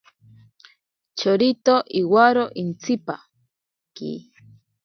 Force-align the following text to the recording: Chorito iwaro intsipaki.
Chorito 1.19 1.75
iwaro 2.01 2.45
intsipaki. 2.61 4.11